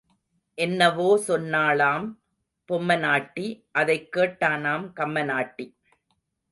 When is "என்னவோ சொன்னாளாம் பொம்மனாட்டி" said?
0.53-3.67